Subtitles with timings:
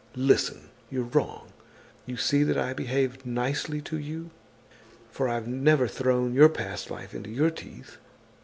[0.15, 0.69] Listen!
[0.89, 1.53] You're wrong.
[2.07, 4.31] You see that I behave nicely to you,
[5.11, 7.97] for I've never thrown your past life into your teeth.